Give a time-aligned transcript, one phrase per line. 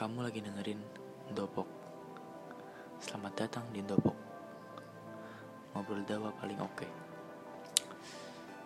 [0.00, 0.80] Kamu lagi dengerin
[1.36, 1.68] Dopok.
[3.04, 4.16] Selamat datang di Dopok.
[5.76, 6.88] Ngobrol dawa paling oke.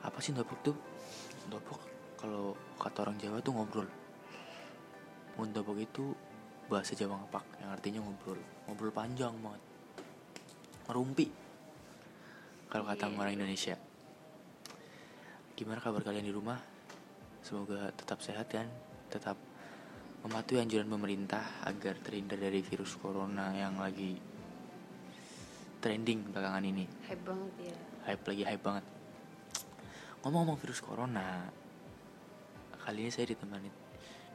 [0.06, 0.78] Apa sih Dopok tuh?
[1.50, 1.80] Dopok
[2.22, 3.90] kalau kata orang Jawa tuh ngobrol.
[5.34, 6.14] Mun Dopok itu
[6.70, 8.38] bahasa Jawa ngepak yang artinya ngobrol.
[8.70, 9.62] Ngobrol panjang banget.
[10.86, 11.26] Ngerumpi.
[12.70, 13.18] Kalau kata Iya.
[13.18, 13.74] orang Indonesia.
[15.58, 16.62] Gimana kabar kalian di rumah?
[17.42, 18.70] Semoga tetap sehat dan
[19.10, 19.34] tetap
[20.24, 24.16] mematuhi anjuran pemerintah agar terhindar dari virus corona yang lagi
[25.84, 26.88] trending belakangan ini.
[27.04, 27.76] hype banget ya
[28.08, 28.84] Hype lagi hype banget.
[30.24, 31.44] Ngomong-ngomong virus corona,
[32.84, 33.68] kali ini saya ditemani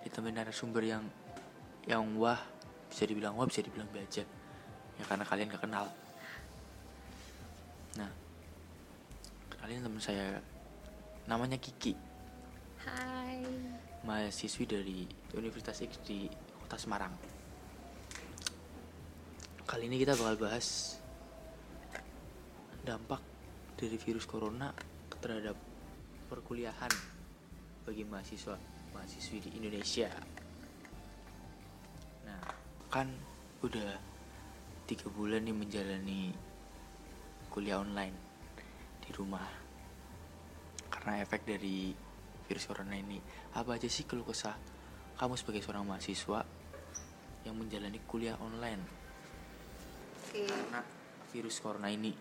[0.05, 1.03] ditemani narasumber yang
[1.85, 2.37] yang wah
[2.89, 4.25] bisa dibilang wah bisa dibilang bajak
[4.97, 5.85] ya karena kalian gak kenal.
[7.97, 8.09] Nah,
[9.61, 10.37] kalian teman saya
[11.29, 11.93] namanya Kiki
[12.85, 13.45] hai
[14.03, 14.99] mahasiswi dari
[15.35, 16.29] Universitas X di
[16.63, 17.13] Kota Semarang.
[19.67, 20.97] Kali ini kita bakal bahas
[22.81, 23.21] dampak
[23.77, 24.73] dari virus corona
[25.19, 25.53] terhadap
[26.31, 26.89] perkuliahan
[27.83, 28.55] bagi mahasiswa
[28.95, 30.09] mahasiswi di Indonesia.
[32.25, 32.41] Nah,
[32.87, 33.11] kan
[33.61, 33.99] udah
[34.89, 36.33] tiga bulan nih menjalani
[37.53, 38.15] kuliah online
[39.03, 39.45] di rumah
[40.89, 42.08] karena efek dari
[42.49, 43.21] virus corona ini
[43.53, 44.57] apa aja sih keluh kesah
[45.21, 46.41] kamu sebagai seorang mahasiswa
[47.45, 48.81] yang menjalani kuliah online?
[50.17, 50.47] Oke.
[50.47, 50.81] Karena
[51.29, 52.15] virus corona ini.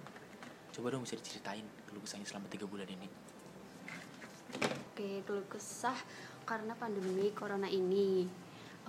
[0.74, 3.08] Coba dong bisa diceritain keluh kesahnya selama tiga bulan ini.
[4.92, 5.96] Oke keluh kesah
[6.42, 8.26] karena pandemi corona ini.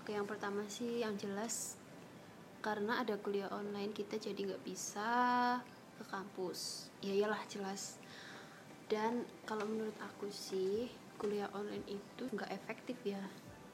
[0.01, 1.77] Oke yang pertama sih yang jelas
[2.65, 5.09] karena ada kuliah online kita jadi nggak bisa
[6.01, 6.89] ke kampus.
[7.05, 8.01] Ya iyalah jelas.
[8.89, 13.19] Dan kalau menurut aku sih kuliah online itu nggak efektif ya.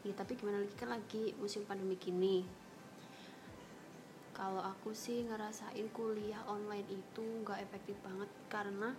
[0.02, 0.74] Ya tapi gimana lagi?
[0.74, 2.42] Kan lagi musim pandemi gini.
[4.36, 8.92] Kalau aku sih ngerasain kuliah online itu nggak efektif banget karena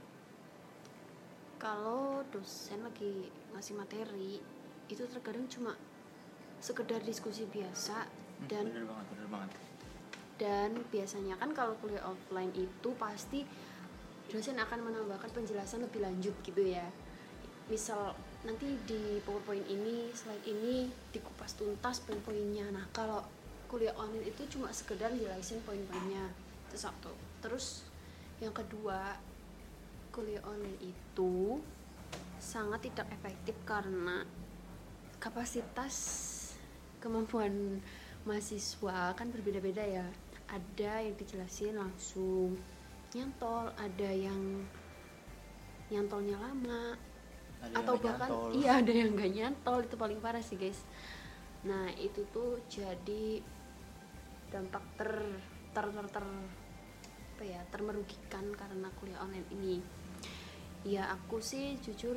[1.57, 4.41] kalau dosen lagi ngasih materi
[4.87, 5.73] itu terkadang cuma
[6.61, 8.09] sekedar diskusi biasa
[8.49, 9.51] dan bener banget bener banget.
[10.37, 13.49] dan biasanya kan kalau kuliah offline itu pasti
[14.29, 16.85] dosen akan menambahkan penjelasan lebih lanjut gitu ya.
[17.73, 18.13] Misal
[18.47, 22.71] nanti di powerpoint ini slide ini dikupas tuntas poin-poinnya.
[22.71, 23.19] Nah kalau
[23.67, 26.31] kuliah online itu cuma sekedar jelasin poin-poinnya.
[26.71, 27.11] Itu satu.
[27.43, 27.83] Terus
[28.39, 29.19] yang kedua
[30.15, 31.59] kuliah online itu
[32.39, 34.23] sangat tidak efektif karena
[35.19, 35.95] kapasitas
[37.03, 37.83] kemampuan
[38.23, 40.07] mahasiswa kan berbeda-beda ya.
[40.47, 42.55] Ada yang dijelasin langsung
[43.11, 43.75] nyantol.
[43.75, 44.63] Ada yang
[45.91, 46.95] nyantolnya lama
[47.73, 48.51] Ada atau bahkan nyantol.
[48.55, 50.81] iya ada yang gak nyantol itu paling parah sih guys.
[51.67, 53.43] Nah itu tuh jadi
[54.53, 55.11] dampak ter
[55.75, 56.49] ter ter, ter-
[57.37, 59.77] apa ya termerugikan karena kuliah online ini.
[60.87, 62.17] Ya aku sih jujur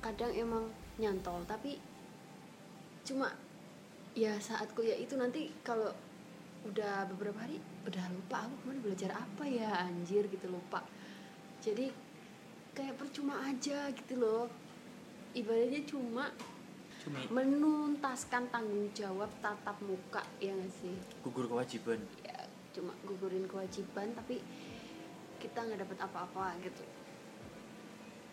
[0.00, 1.76] kadang emang nyantol tapi
[3.04, 3.30] cuma
[4.16, 5.92] ya saat kuliah itu nanti kalau
[6.66, 7.56] udah beberapa hari
[7.88, 10.82] udah lupa aku kemarin belajar apa ya anjir gitu lupa.
[11.62, 11.92] Jadi
[12.74, 14.48] kayak percuma aja gitu loh
[15.32, 16.24] ibaratnya cuma
[17.00, 20.94] cumi menuntaskan tanggung jawab tatap muka ya nggak sih?
[21.22, 22.00] Gugur kewajiban.
[22.20, 24.38] Ya cuma gugurin kewajiban tapi
[25.40, 26.84] kita nggak dapat apa-apa gitu.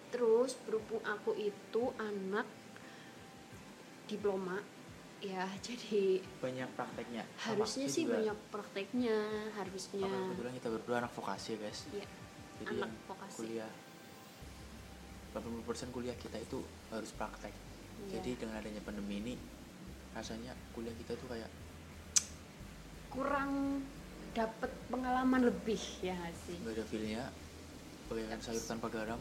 [0.07, 2.47] Terus berhubung aku itu anak
[4.07, 4.59] diploma
[5.19, 7.23] ya jadi banyak prakteknya.
[7.41, 9.17] harusnya sih juga- banyak prakteknya
[9.55, 10.07] harusnya.
[10.07, 11.79] Kebetulan kita berdua anak vokasi ya guys.
[11.91, 12.05] Ya
[12.57, 13.37] jadi anak vokasi.
[13.37, 13.71] kuliah
[15.37, 16.59] 80% kuliah kita itu
[16.89, 17.53] harus praktek
[17.97, 18.21] Iya.
[18.21, 19.33] jadi dengan adanya pandemi ini
[20.13, 21.49] rasanya kuliah kita tuh kayak
[23.09, 23.81] kurang
[24.37, 26.13] dapat pengalaman lebih ya
[26.45, 27.23] sih nggak ada feelnya
[28.05, 29.17] bagaikan sayur tanpa garam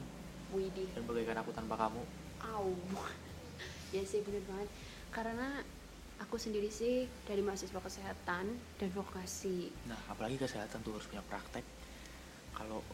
[0.52, 2.02] Widih dan bagaikan aku tanpa kamu
[2.44, 2.68] Au.
[3.96, 4.68] ya sih bener banget.
[5.08, 5.64] Karena
[6.20, 8.44] aku sendiri sih dari mahasiswa kesehatan
[8.76, 9.72] dan vokasi.
[9.88, 11.64] nah apalagi kesehatan tuh harus punya praktek
[12.52, 12.84] kalau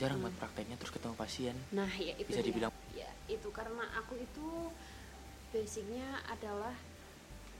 [0.00, 0.26] jarang Hmm.
[0.26, 4.72] buat prakteknya terus ketemu pasien Nah, ya itu Bisa dibilang- ya itu karena aku itu
[5.50, 6.72] basicnya adalah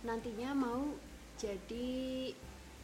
[0.01, 0.97] nantinya mau
[1.37, 1.89] jadi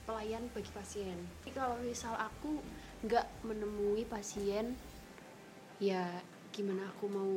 [0.05, 1.17] pelayan bagi pasien.
[1.41, 2.61] Jadi kalau misal aku
[3.03, 4.77] nggak menemui pasien,
[5.79, 6.21] ya
[6.51, 7.33] gimana aku mau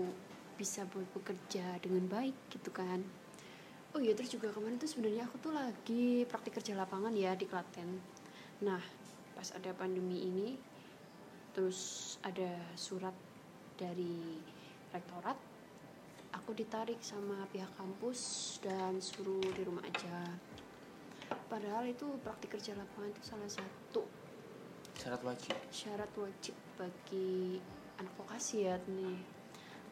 [0.53, 3.01] bisa ber- bekerja dengan baik gitu kan?
[3.89, 7.43] Oh iya terus juga kemarin tuh sebenarnya aku tuh lagi praktik kerja lapangan ya di
[7.43, 7.97] Klaten.
[8.61, 8.81] Nah
[9.33, 10.47] pas ada pandemi ini,
[11.53, 13.13] terus ada surat
[13.79, 14.39] dari
[14.93, 15.37] rektorat.
[16.29, 20.29] Aku ditarik sama pihak kampus dan suruh di rumah aja.
[21.49, 24.01] Padahal itu praktik kerja lapangan itu salah satu
[24.99, 25.55] syarat wajib.
[25.71, 27.55] syarat wajib bagi
[27.95, 29.15] anak vokasi ya nih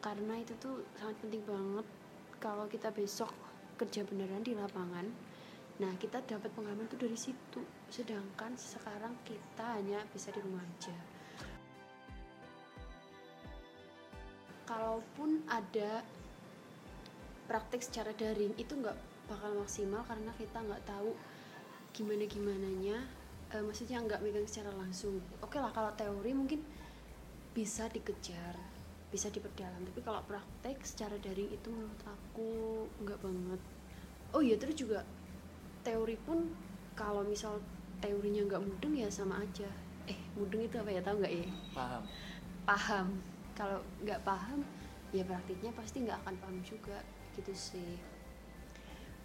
[0.04, 1.86] karena itu tuh sangat penting banget
[2.36, 3.32] kalau kita besok
[3.80, 5.08] kerja beneran di lapangan
[5.80, 7.62] nah kita dapat pengalaman tuh dari situ.
[7.88, 11.17] Sedangkan sekarang kita hanya bisa di rumah aja
[14.68, 16.04] kalaupun ada
[17.48, 18.92] praktek secara daring itu nggak
[19.24, 21.16] bakal maksimal karena kita nggak tahu
[21.96, 23.00] gimana gimananya
[23.48, 25.24] e, maksudnya nggak megang secara langsung.
[25.40, 26.60] Oke lah kalau teori mungkin
[27.56, 28.60] bisa dikejar
[29.08, 29.88] bisa diperdalam.
[29.88, 33.60] Tapi kalau praktek secara daring itu menurut aku nggak banget.
[34.36, 35.00] Oh iya terus juga
[35.80, 36.44] teori pun
[36.92, 37.56] kalau misal
[38.04, 39.72] teorinya nggak mudeng ya sama aja.
[40.04, 41.48] Eh mudeng itu apa ya tahu nggak ya?
[41.72, 42.02] Paham.
[42.68, 44.62] Paham kalau nggak paham
[45.10, 47.02] ya praktiknya pasti nggak akan paham juga
[47.34, 47.98] gitu sih.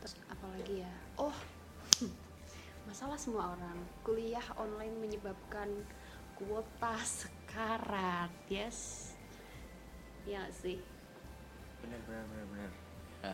[0.01, 0.93] Terus apalagi ya?
[1.21, 1.35] Oh
[2.89, 3.77] masalah semua orang.
[4.01, 5.69] Kuliah online menyebabkan
[6.33, 9.13] kuota sekarat yes.
[10.25, 10.81] Ya sih?
[11.85, 12.71] Benar benar benar benar
[13.23, 13.33] ya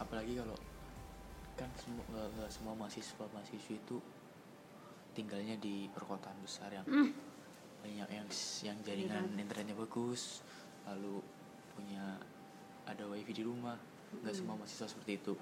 [0.00, 0.56] apalagi kalau
[1.60, 3.96] kan semua nggak nggak semua mahasiswa mahasiswa itu
[5.12, 7.12] tinggalnya di perkotaan besar yang Hmm.
[7.80, 8.28] Banyak yang
[8.62, 9.40] yang jaringan Iya.
[9.40, 10.44] internetnya bagus
[10.84, 11.20] lalu
[11.72, 12.18] punya
[12.84, 13.76] ada wifi di rumah
[14.10, 14.38] nggak Mm.
[14.38, 15.34] semua mahasiswa seperti itu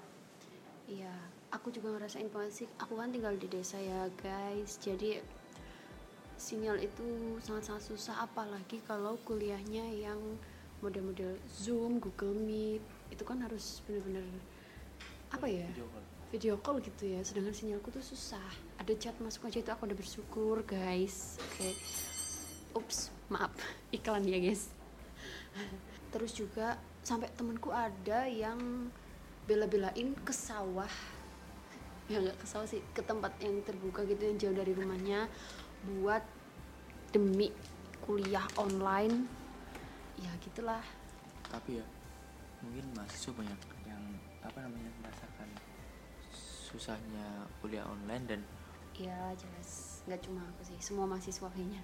[0.89, 1.13] Iya,
[1.53, 2.67] aku juga ngerasain banget sih.
[2.81, 4.81] Aku kan tinggal di desa ya, guys.
[4.81, 5.21] Jadi
[6.33, 7.05] sinyal itu
[7.45, 10.17] sangat-sangat susah apalagi kalau kuliahnya yang
[10.81, 12.81] model-model Zoom, Google Meet.
[13.13, 14.25] Itu kan harus bener-bener
[15.29, 15.69] apa ya?
[15.69, 16.05] Video call.
[16.33, 17.21] Video call gitu ya.
[17.21, 18.49] Sedangkan sinyalku tuh susah.
[18.81, 21.37] Ada chat masuk aja itu aku udah bersyukur, guys.
[21.37, 21.69] Oke.
[22.75, 23.53] Ups, maaf.
[23.95, 24.69] Iklan ya, guys.
[26.09, 28.89] Terus juga sampai temanku ada yang
[29.49, 30.89] bela-belain ke sawah
[32.09, 35.29] ya nggak ke sawah sih ke tempat yang terbuka gitu yang jauh dari rumahnya
[35.85, 36.25] buat
[37.13, 37.53] demi
[38.01, 39.29] kuliah online
[40.17, 40.81] ya gitulah
[41.53, 41.85] tapi ya
[42.65, 44.03] mungkin mahasiswa banyak yang
[44.41, 45.49] apa namanya merasakan
[46.41, 48.41] susahnya kuliah online dan
[48.97, 51.81] ya jelas nggak cuma aku sih semua mahasiswa kayaknya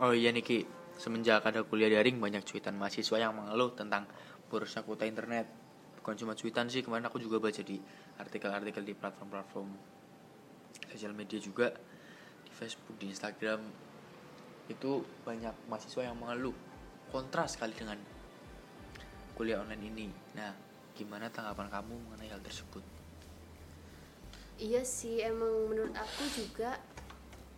[0.00, 0.64] oh iya Niki
[0.96, 4.08] semenjak ada kuliah daring banyak cuitan mahasiswa yang mengeluh tentang
[4.48, 5.48] borosnya kuota internet.
[6.00, 7.76] Bukan cuma cuitan sih kemarin aku juga baca di
[8.16, 9.68] artikel-artikel di platform-platform
[10.88, 11.72] sosial media juga
[12.44, 13.60] di Facebook di Instagram.
[14.72, 16.56] Itu banyak mahasiswa yang mengeluh.
[17.12, 18.00] Kontra sekali dengan
[19.36, 20.08] kuliah online ini.
[20.36, 20.52] Nah
[20.96, 22.84] gimana tanggapan kamu mengenai hal tersebut?
[24.60, 26.76] Iya sih emang menurut aku juga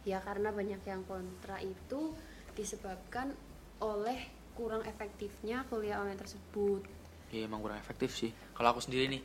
[0.02, 2.14] ya karena banyak yang kontra itu
[2.52, 3.32] disebabkan
[3.80, 4.18] oleh
[4.52, 6.84] kurang efektifnya kuliah online tersebut.
[7.32, 8.30] Ya emang kurang efektif sih.
[8.52, 9.22] Kalau aku sendiri nih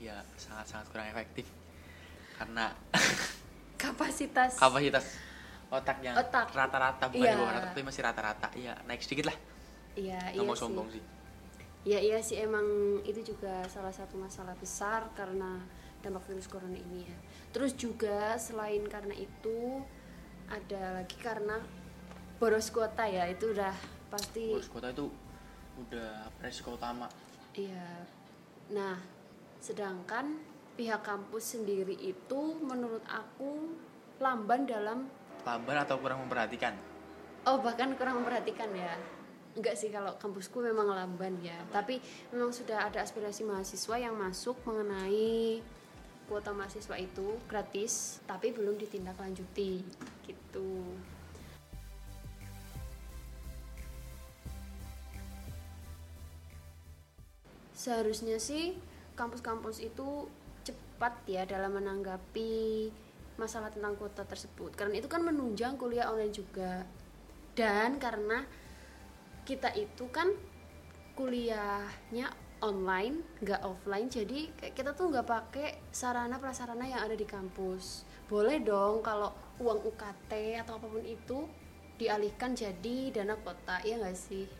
[0.00, 1.46] ya sangat-sangat kurang efektif.
[2.38, 2.72] Karena
[3.82, 5.04] kapasitas kapasitas
[5.70, 6.50] otak yang Otak.
[6.50, 7.32] rata-rata bukan Iya.
[7.34, 8.48] di bawah rata tapi masih rata-rata.
[8.54, 9.36] Iya naik sedikit lah.
[9.94, 11.02] Iya nggak iya mau sombong sih.
[11.84, 12.38] Ya iya sih.
[12.38, 12.64] Emang
[13.02, 15.58] itu juga salah satu masalah besar karena
[16.00, 17.16] dampak virus corona ini ya.
[17.50, 19.82] Terus juga selain karena itu
[20.50, 21.60] ada lagi karena
[22.40, 23.76] boros kuota ya itu udah
[24.08, 25.06] pasti boros kota itu
[25.86, 27.06] udah resiko utama
[27.52, 28.08] iya.
[28.70, 28.94] Nah,
[29.58, 30.38] sedangkan
[30.78, 33.76] pihak kampus sendiri itu menurut aku
[34.22, 35.10] lamban dalam
[35.42, 36.72] lamban atau kurang memperhatikan
[37.48, 38.96] oh bahkan kurang memperhatikan ya.
[39.50, 41.98] Enggak sih kalau kampusku memang lamban ya, tapi
[42.30, 45.58] memang sudah ada aspirasi mahasiswa yang masuk mengenai
[46.30, 49.82] kuota mahasiswa itu gratis, tapi belum ditindaklanjuti
[50.22, 50.70] gitu.
[57.80, 58.76] Seharusnya sih
[59.16, 60.28] kampus-kampus itu
[60.60, 62.92] cepat ya dalam menanggapi
[63.40, 64.76] masalah tentang kuota tersebut.
[64.76, 66.84] Karena itu kan menunjang kuliah online juga.
[67.56, 68.44] Dan karena
[69.48, 70.28] kita itu kan
[71.16, 72.28] kuliahnya
[72.60, 78.04] online nggak offline jadi kita tuh nggak pakai sarana prasarana yang ada di kampus.
[78.28, 81.48] Boleh dong kalau uang UKT atau apa pun itu
[81.96, 84.59] dialihkan jadi dana kota ya nggak sih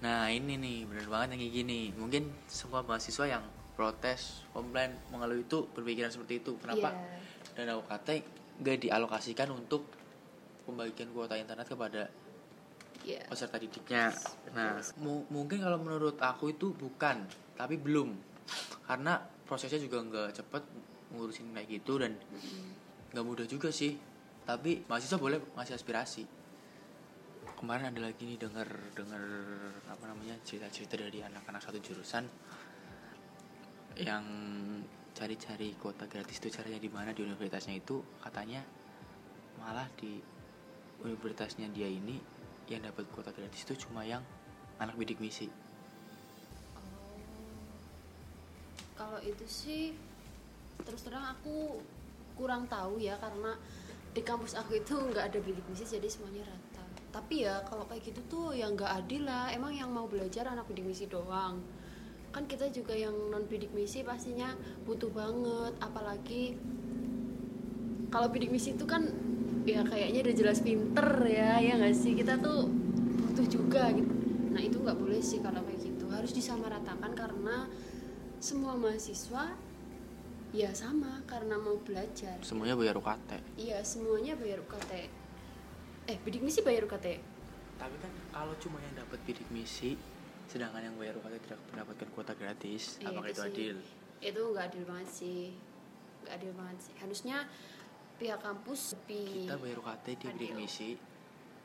[0.00, 5.36] nah ini nih bener banget yang kayak gini mungkin semua mahasiswa yang protes komplain mengeluh
[5.38, 7.68] itu berpikiran seperti itu kenapa Iya.
[7.68, 8.08] dana UKT
[8.58, 9.84] gak dialokasikan untuk
[10.64, 12.08] pembagian kuota internet kepada
[13.00, 13.24] Iya.
[13.26, 14.12] peserta didiknya.
[14.52, 17.24] Nah, mu- mungkin kalau menurut aku itu bukan,
[17.56, 18.12] tapi belum,
[18.84, 20.62] karena prosesnya juga nggak cepet
[21.10, 22.12] ngurusin kayak gitu dan
[23.10, 23.96] nggak mudah juga sih.
[24.44, 26.28] Tapi mahasiswa boleh ngasih aspirasi.
[27.60, 28.64] Kemarin ada lagi nih dengar
[28.96, 29.20] dengar
[29.84, 32.24] apa namanya cerita-cerita dari anak-anak satu jurusan
[34.00, 34.24] yang
[35.12, 38.64] cari-cari kuota gratis itu caranya di mana di universitasnya itu katanya
[39.60, 40.24] malah di
[41.04, 42.16] universitasnya dia ini
[42.72, 44.24] yang dapat kuota gratis itu cuma yang
[44.80, 45.52] anak bidik misi
[46.80, 47.20] Oh.
[48.96, 49.92] Kalau itu sih
[50.80, 51.76] terus terang aku
[52.40, 53.52] kurang tahu ya karena
[54.16, 56.69] di kampus aku itu nggak ada bidik misi jadi semuanya rata.
[57.10, 59.50] Tapi ya kalau kayak gitu tuh yang nggak adil lah.
[59.50, 61.58] Emang yang mau belajar anak bidik misi doang.
[62.30, 64.54] Kan kita juga yang non bidik misi pastinya
[64.86, 65.74] butuh banget.
[65.82, 66.54] Apalagi
[68.10, 69.06] kalau bidik misi itu kan
[69.64, 72.66] ya kayaknya udah jelas pinter ya ya nggak sih kita tuh
[73.22, 74.12] butuh juga gitu
[74.50, 77.70] nah itu nggak boleh sih kalau kayak gitu harus disamaratakan karena
[78.42, 79.54] semua mahasiswa
[80.50, 85.19] ya sama karena mau belajar semuanya bayar UKT iya semuanya bayar UKT
[86.10, 87.06] eh bidik misi bayar UKT
[87.76, 89.94] tapi kan kalau cuma yang dapat bidik misi
[90.44, 93.48] sedangkan yang bayar UKT tidak mendapatkan kuota gratis Iya, apakah itu sih.
[93.48, 93.76] adil?
[94.20, 95.42] Itu nggak adil banget sih.
[96.20, 96.92] Nggak adil banget sih.
[96.98, 97.36] Harusnya
[98.18, 100.90] pihak kampus lebih kita bayar UKT di bidik misi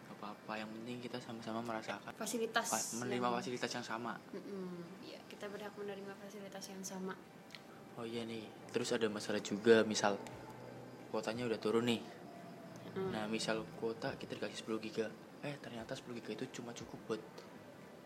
[0.08, 0.54] apa-apa.
[0.56, 2.14] Yang penting kita sama-sama merasakan.
[2.16, 4.14] Fasilitas fa- menerima yang- fasilitas yang sama.
[4.32, 4.70] Mm-mm,
[5.04, 7.18] iya kita berhak menerima fasilitas yang sama.
[7.98, 10.16] Oh iya nih terus ada masalah juga misal
[11.10, 12.00] kuotanya udah turun nih
[12.96, 13.12] Mm.
[13.12, 15.08] nah misal kuota kita dikasih 10 giga
[15.44, 17.22] eh ternyata 10 giga itu cuma cukup buat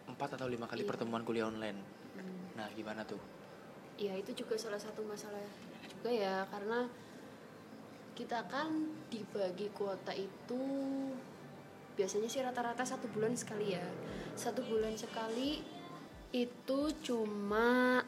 [0.10, 0.90] 4 atau lima kali Iya.
[0.90, 1.78] pertemuan kuliah online
[2.18, 2.58] Mm.
[2.58, 3.22] nah gimana tuh
[4.00, 5.44] Iya itu juga salah satu masalah
[5.86, 6.88] juga ya karena
[8.16, 8.72] kita kan
[9.08, 10.64] dibagi kuota itu
[11.96, 13.84] biasanya sih rata-rata satu bulan sekali ya
[14.36, 15.60] satu bulan sekali
[16.32, 18.00] itu cuma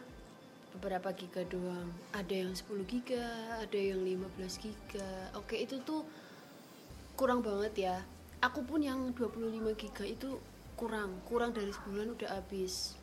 [0.72, 3.28] beberapa giga doang ada yang 10 giga
[3.60, 6.08] ada yang 15 giga oke itu tuh
[7.16, 7.98] kurang banget ya.
[8.42, 10.42] Aku pun yang 25 giga itu
[10.74, 12.98] kurang kurang dari sebulan udah habis.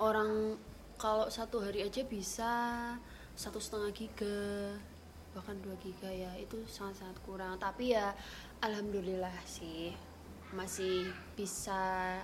[0.00, 0.56] Orang
[0.96, 2.52] kalau satu hari aja bisa
[3.36, 4.40] satu setengah giga
[5.30, 7.60] bahkan dua giga ya itu sangat sangat kurang.
[7.60, 8.16] Tapi ya
[8.64, 9.92] alhamdulillah sih
[10.50, 12.18] masih bisa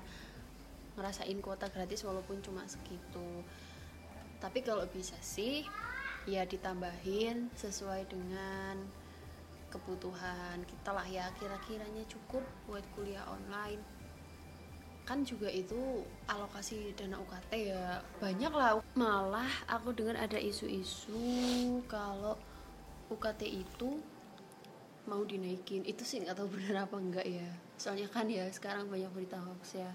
[0.97, 3.45] ngerasain kuota gratis walaupun cuma segitu.
[4.41, 5.69] Tapi kalau bisa sih
[6.27, 8.81] ya ditambahin sesuai dengan
[9.77, 13.81] kebutuhan kita lah ya kira-kiranya cukup buat kuliah online.
[15.07, 18.83] Kan juga itu alokasi dana UKT ya banyak lah.
[18.99, 21.15] Malah aku dengar ada isu-isu
[21.87, 22.35] kalau
[23.07, 24.03] UKT itu
[25.07, 25.87] mau dinaikin.
[25.87, 27.47] Itu sih nggak tahu benar apa enggak ya.
[27.79, 29.93] Soalnya kan ya sekarang banyak berita hoax ya.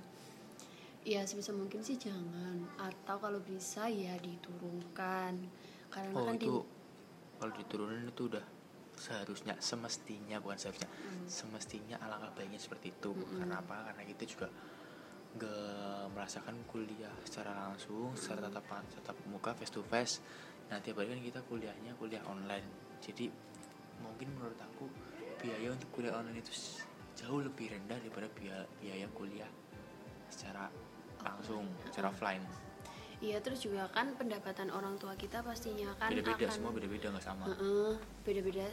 [1.03, 2.63] Ya sebisa mungkin sih jangan.
[2.79, 5.33] Atau kalau bisa ya diturunkan.
[5.91, 6.63] Karena oh kan di- itu
[7.35, 8.45] kalau diturunin itu udah
[9.01, 11.25] seharusnya semestinya bukan seharusnya Hmm.
[11.25, 13.10] semestinya alangkah baiknya seperti itu.
[13.17, 13.41] Mm-mm.
[13.41, 13.75] karena apa?
[13.89, 14.48] Karena kita juga
[15.31, 20.20] nggak merasakan kuliah secara langsung secara tatap tatap muka face to face.
[20.70, 22.67] Nanti apalagi kan kita kuliahnya kuliah online.
[23.01, 23.31] Jadi
[24.03, 24.86] mungkin menurut aku
[25.41, 26.51] biaya untuk kuliah online itu
[27.17, 29.50] jauh lebih rendah daripada biaya biaya kuliah
[30.29, 30.67] secara
[31.24, 32.43] langsung secara offline.
[33.22, 37.22] Iya terus juga kan pendapatan orang tua kita pastinya kan beda-beda akan semua beda-beda nggak
[37.25, 37.46] sama.
[37.53, 37.93] Heeh,
[38.25, 38.65] beda-beda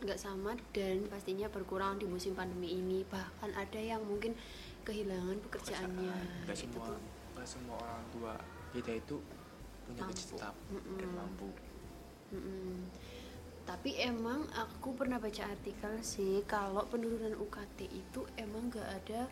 [0.00, 3.04] nggak sama dan pastinya berkurang di musim pandemi ini.
[3.06, 4.34] Bahkan ada yang mungkin
[4.84, 6.16] kehilangan pekerjaannya.
[6.48, 6.96] Nggak semua
[7.36, 8.32] nggak semua orang tua
[8.76, 9.16] kita itu
[9.88, 10.98] punya gaji tetap Mm-mm.
[11.00, 11.48] dan mampu.
[12.36, 12.76] Mm-mm.
[13.64, 19.30] Tapi emang aku pernah baca artikel sih kalau penurunan UKT itu emang nggak ada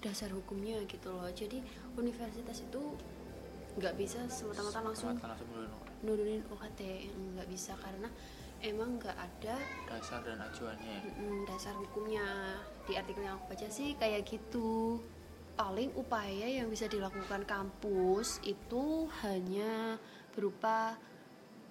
[0.00, 1.28] dasar hukumnya gitu loh.
[1.32, 1.60] Jadi
[1.96, 2.82] universitas itu
[3.80, 5.48] nggak bisa semata-mata langsung Semata langsung
[6.04, 7.72] nurunin UKT nggak bisa.
[7.80, 8.08] Karena
[8.60, 9.56] emang nggak ada.
[9.88, 10.96] Dasar dan acuannya.
[11.16, 12.56] Mm, dasar hukumnya.
[12.84, 15.00] Di artikel yang aku baca sih kayak gitu.
[15.56, 20.00] Paling upaya yang bisa dilakukan kampus itu hanya
[20.32, 20.96] berupa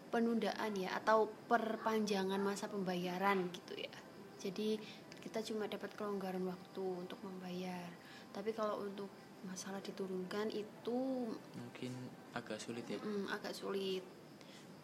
[0.09, 3.95] penundaan ya atau perpanjangan masa pembayaran gitu ya.
[4.41, 4.77] Jadi
[5.21, 7.89] kita cuma dapat kelonggaran waktu untuk membayar.
[8.33, 9.09] Tapi kalau untuk
[9.45, 11.91] masalah diturunkan itu mungkin
[12.35, 12.99] agak sulit ya.
[13.01, 14.03] Mm, agak sulit.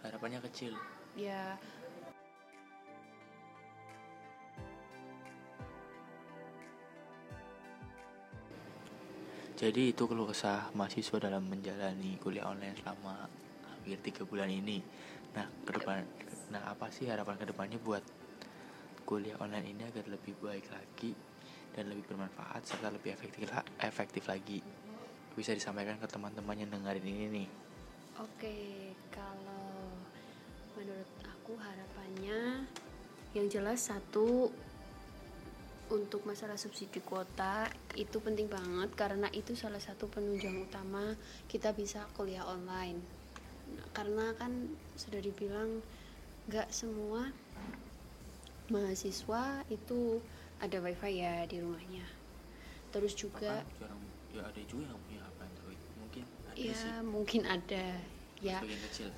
[0.02, 0.74] Harapannya kecil.
[1.16, 1.56] Ya
[9.66, 13.26] jadi itu keluh kesah mahasiswa dalam menjalani kuliah online selama
[13.66, 14.78] hampir tiga bulan ini.
[15.34, 16.06] Nah ke depan
[16.54, 18.06] nah apa sih harapan ke depannya buat
[19.10, 21.18] kuliah online ini agar lebih baik lagi
[21.74, 23.50] dan lebih bermanfaat serta lebih efektif
[23.82, 24.62] efektif lagi?
[25.34, 27.48] Bisa disampaikan ke teman-teman yang dengerin ini nih.
[28.22, 29.90] Oke, kalau
[30.78, 32.70] menurut aku harapannya
[33.34, 34.54] yang jelas satu
[35.94, 41.14] untuk masalah subsidi kuota itu penting banget karena itu salah satu penunjang utama
[41.46, 43.02] kita bisa kuliah online.
[43.98, 45.82] karena kan sudah dibilang
[46.46, 47.34] nggak semua
[48.70, 50.22] mahasiswa itu
[50.62, 52.06] ada wifi ya di rumahnya.
[52.94, 55.80] Terus juga jarang ya ada juga yang punya HP Android.
[55.98, 56.92] Mungkin ada ya sih.
[57.02, 57.86] mungkin ada.
[58.44, 58.60] Ya.
[58.62, 59.10] Kecil.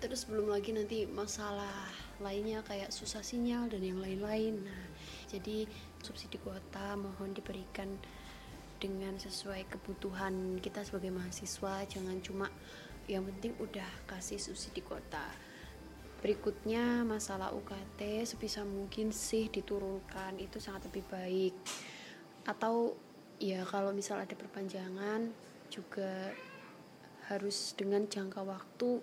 [0.00, 1.88] Terus belum lagi nanti masalah
[2.20, 4.60] lainnya kayak susah sinyal dan yang lain-lain.
[4.64, 4.84] Nah,
[5.30, 5.70] jadi
[6.02, 7.86] subsidi kuota mohon diberikan
[8.82, 12.50] dengan sesuai kebutuhan kita sebagai mahasiswa, jangan cuma
[13.06, 15.22] yang penting udah kasih subsidi kuota.
[16.20, 21.54] Berikutnya masalah UKT sebisa mungkin sih diturunkan itu sangat lebih baik.
[22.44, 22.96] Atau
[23.38, 25.32] ya kalau misal ada perpanjangan
[25.70, 26.34] juga
[27.30, 29.00] harus dengan jangka waktu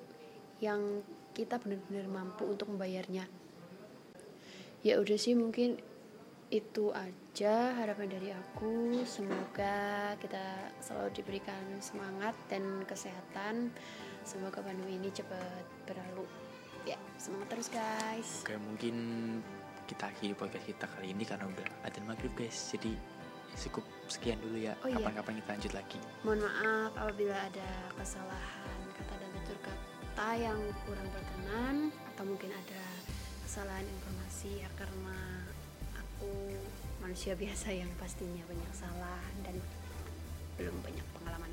[0.60, 3.30] yang kita benar-benar mampu untuk membayarnya.
[4.82, 5.78] Ya udah sih mungkin
[6.48, 9.04] itu aja harapan dari aku.
[9.04, 13.72] Semoga kita selalu diberikan semangat dan kesehatan.
[14.24, 16.24] Semoga pandemi ini cepat berlalu.
[16.88, 18.48] Ya, semangat terus guys.
[18.48, 18.96] Oke mungkin
[19.88, 22.92] kita akhiri podcast kita kali ini karena udah ada maghrib guys jadi
[23.56, 25.00] cukup sekian dulu ya Oh iya.
[25.00, 31.08] kapan-kapan kita lanjut lagi Mohon maaf apabila ada kesalahan kata dan tutur kata yang kurang
[31.10, 31.67] berkenan
[37.08, 39.56] manusia biasa yang pastinya banyak salah dan
[40.60, 41.48] belum banyak pengalaman.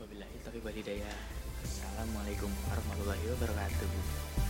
[0.00, 1.12] wabillahi taufiq wal hidayah
[1.60, 4.41] assalamualaikum warahmatullahi wabarakatuh